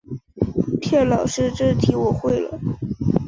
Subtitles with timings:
[0.81, 2.59] 骗老师这题我会了